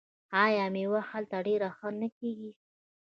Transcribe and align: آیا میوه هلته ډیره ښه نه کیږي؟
آیا 0.43 0.65
میوه 0.73 1.01
هلته 1.11 1.37
ډیره 1.47 1.69
ښه 1.77 1.89
نه 2.01 2.09
کیږي؟ 2.17 2.51